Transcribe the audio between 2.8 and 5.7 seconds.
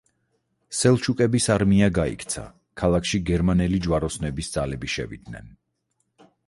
ქალაქში გერმანელი ჯვაროსნების ძალები შევიდნენ.